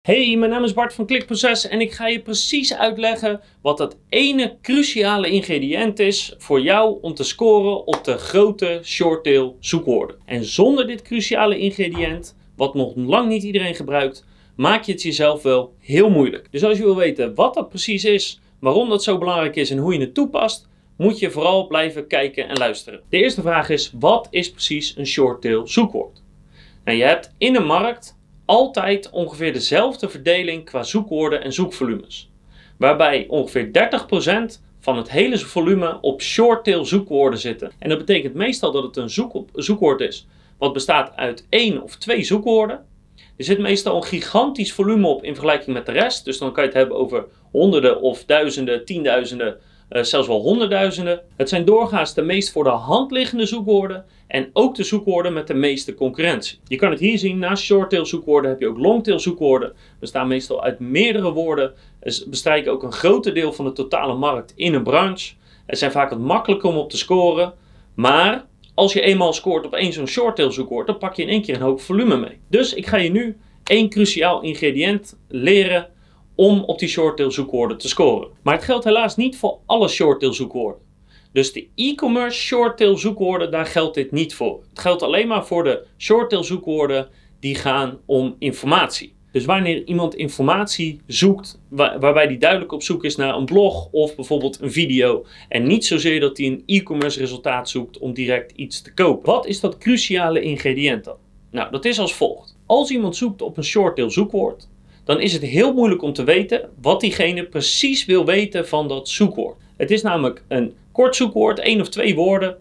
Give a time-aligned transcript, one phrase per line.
[0.00, 3.98] Hey, mijn naam is Bart van Klikproces en ik ga je precies uitleggen wat dat
[4.08, 10.16] ene cruciale ingrediënt is voor jou om te scoren op de grote shorttail zoekwoorden.
[10.24, 14.24] En zonder dit cruciale ingrediënt, wat nog lang niet iedereen gebruikt,
[14.56, 16.48] maak je het jezelf wel heel moeilijk.
[16.50, 19.78] Dus als je wil weten wat dat precies is, waarom dat zo belangrijk is en
[19.78, 23.00] hoe je het toepast, moet je vooral blijven kijken en luisteren.
[23.08, 26.22] De eerste vraag is: wat is precies een shorttail zoekwoord?
[26.84, 28.18] Nou, je hebt in de markt
[28.50, 32.30] altijd ongeveer dezelfde verdeling qua zoekwoorden en zoekvolumes.
[32.76, 33.70] Waarbij ongeveer
[34.58, 37.72] 30% van het hele volume op short-tail zoekwoorden zitten.
[37.78, 40.26] En dat betekent meestal dat het een zoek zoekwoord is
[40.58, 42.86] wat bestaat uit één of twee zoekwoorden.
[43.36, 46.24] Er zit meestal een gigantisch volume op in vergelijking met de rest.
[46.24, 49.58] Dus dan kan je het hebben over honderden of duizenden, tienduizenden
[49.90, 51.20] uh, zelfs wel honderdduizenden.
[51.36, 55.46] Het zijn doorgaans de meest voor de hand liggende zoekwoorden en ook de zoekwoorden met
[55.46, 56.58] de meeste concurrentie.
[56.68, 59.72] Je kan het hier zien, naast shorttail zoekwoorden heb je ook longtail zoekwoorden.
[60.00, 61.72] Bestaan meestal uit meerdere woorden,
[62.02, 65.34] ze bestrijken ook een groot deel van de totale markt in een branche.
[65.66, 67.52] Het zijn vaak wat makkelijker om op te scoren,
[67.94, 71.42] maar als je eenmaal scoort op één zo'n shorttail zoekwoord, dan pak je in één
[71.42, 72.38] keer een hoop volume mee.
[72.48, 75.88] Dus ik ga je nu één cruciaal ingrediënt leren
[76.40, 78.28] om op die shorttail zoekwoorden te scoren.
[78.42, 80.82] Maar het geldt helaas niet voor alle shorttail zoekwoorden.
[81.32, 84.62] Dus de e-commerce shorttail zoekwoorden, daar geldt dit niet voor.
[84.68, 87.08] Het geldt alleen maar voor de shorttail zoekwoorden
[87.40, 89.14] die gaan om informatie.
[89.32, 94.14] Dus wanneer iemand informatie zoekt, waarbij die duidelijk op zoek is naar een blog of
[94.14, 98.82] bijvoorbeeld een video, en niet zozeer dat hij een e-commerce resultaat zoekt om direct iets
[98.82, 99.32] te kopen.
[99.32, 101.16] Wat is dat cruciale ingrediënt dan?
[101.50, 102.56] Nou, dat is als volgt.
[102.66, 104.68] Als iemand zoekt op een shorttail zoekwoord,
[105.10, 109.08] dan is het heel moeilijk om te weten wat diegene precies wil weten van dat
[109.08, 109.56] zoekwoord.
[109.76, 112.56] Het is namelijk een kort zoekwoord, één of twee woorden.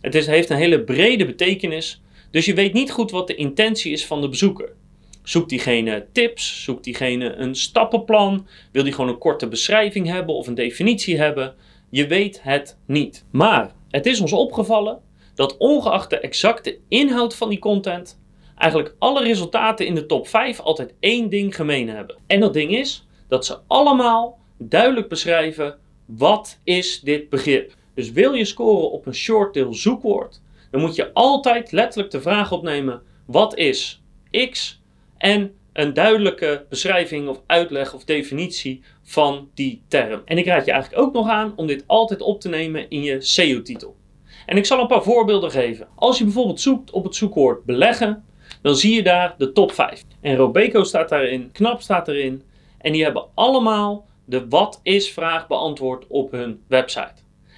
[0.00, 4.06] Het heeft een hele brede betekenis, dus je weet niet goed wat de intentie is
[4.06, 4.72] van de bezoeker.
[5.22, 6.62] Zoekt diegene tips?
[6.62, 8.46] Zoekt diegene een stappenplan?
[8.72, 11.54] Wil die gewoon een korte beschrijving hebben of een definitie hebben?
[11.90, 13.24] Je weet het niet.
[13.30, 14.98] Maar het is ons opgevallen
[15.34, 18.18] dat ongeacht de exacte inhoud van die content,
[18.56, 22.16] eigenlijk alle resultaten in de top 5 altijd één ding gemeen hebben.
[22.26, 27.74] En dat ding is dat ze allemaal duidelijk beschrijven wat is dit begrip.
[27.94, 32.52] Dus wil je scoren op een shorttail zoekwoord, dan moet je altijd letterlijk de vraag
[32.52, 34.02] opnemen: wat is
[34.50, 34.82] X?
[35.18, 40.22] En een duidelijke beschrijving of uitleg of definitie van die term.
[40.24, 43.02] En ik raad je eigenlijk ook nog aan om dit altijd op te nemen in
[43.02, 43.96] je SEO-titel.
[44.46, 45.88] En ik zal een paar voorbeelden geven.
[45.94, 48.24] Als je bijvoorbeeld zoekt op het zoekwoord beleggen,
[48.64, 50.02] dan zie je daar de top 5.
[50.20, 52.42] En Robeco staat daarin, Knap staat erin.
[52.78, 57.14] En die hebben allemaal de wat is vraag beantwoord op hun website.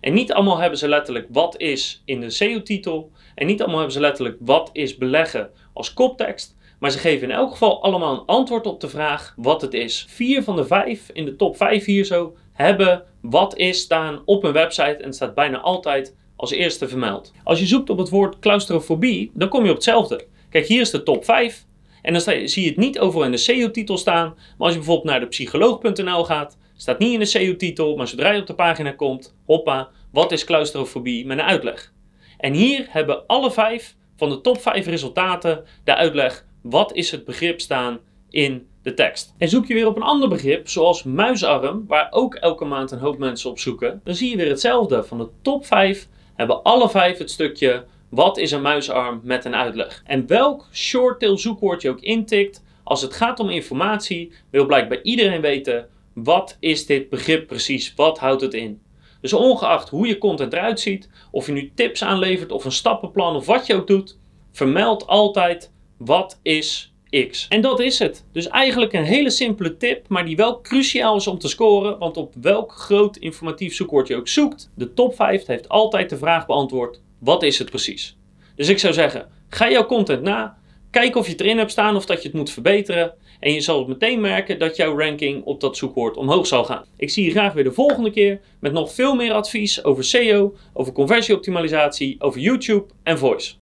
[0.00, 3.10] En niet allemaal hebben ze letterlijk wat is in de SEO-titel.
[3.34, 6.56] En niet allemaal hebben ze letterlijk wat is beleggen als koptekst.
[6.78, 10.06] Maar ze geven in elk geval allemaal een antwoord op de vraag wat het is.
[10.08, 14.42] Vier van de vijf in de top 5 hier zo hebben wat is staan op
[14.42, 14.96] hun website.
[14.96, 17.32] En staat bijna altijd als eerste vermeld.
[17.44, 20.28] Als je zoekt op het woord claustrofobie, dan kom je op hetzelfde.
[20.50, 21.66] Kijk, hier is de top 5.
[22.02, 24.28] En dan zie je het niet overal in de SEO-titel staan.
[24.28, 28.30] Maar als je bijvoorbeeld naar de psycholoog.nl gaat, staat niet in de SEO-titel, maar zodra
[28.30, 31.92] je op de pagina komt, hoppa, wat is claustrofobie met een uitleg.
[32.38, 37.24] En hier hebben alle vijf van de top 5 resultaten de uitleg wat is het
[37.24, 37.98] begrip staan
[38.30, 39.34] in de tekst.
[39.38, 42.98] En zoek je weer op een ander begrip, zoals muisarm, waar ook elke maand een
[42.98, 45.04] hoop mensen op zoeken, dan zie je weer hetzelfde.
[45.04, 49.54] Van de top 5 hebben alle vijf het stukje wat is een muisarm met een
[49.54, 50.02] uitleg?
[50.06, 55.40] En welk shorttail zoekwoord je ook intikt, als het gaat om informatie, wil blijkbaar iedereen
[55.40, 57.94] weten wat is dit begrip precies?
[57.94, 58.80] Wat houdt het in?
[59.20, 63.36] Dus ongeacht hoe je content eruit ziet, of je nu tips aanlevert of een stappenplan
[63.36, 64.18] of wat je ook doet,
[64.52, 66.92] vermeld altijd wat is
[67.28, 67.46] X.
[67.48, 68.24] En dat is het.
[68.32, 71.98] Dus eigenlijk een hele simpele tip, maar die wel cruciaal is om te scoren.
[71.98, 76.16] Want op welk groot informatief zoekwoord je ook zoekt, de top 5 heeft altijd de
[76.16, 78.16] vraag beantwoord: wat is het precies?
[78.54, 80.58] Dus ik zou zeggen, ga jouw content na.
[80.90, 83.14] Kijk of je het erin hebt staan of dat je het moet verbeteren.
[83.40, 86.84] En je zal meteen merken dat jouw ranking op dat zoekwoord omhoog zal gaan.
[86.96, 90.54] Ik zie je graag weer de volgende keer met nog veel meer advies over SEO,
[90.72, 93.54] over conversieoptimalisatie, over YouTube en voice.